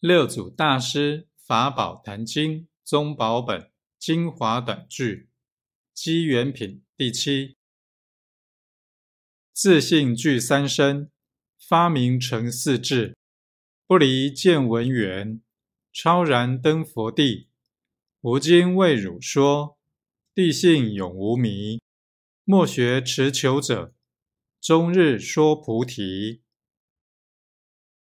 [0.00, 5.30] 六祖大师法宝坛经宗宝本精华短句
[5.94, 7.56] 机缘品第七，
[9.54, 11.10] 自信具三身，
[11.58, 13.16] 发明成四智，
[13.86, 15.40] 不离见闻缘，
[15.90, 17.48] 超然登佛地。
[18.20, 19.78] 吾今为汝说，
[20.34, 21.80] 地性永无迷。
[22.44, 23.94] 莫学持求者，
[24.60, 26.42] 终日说菩提。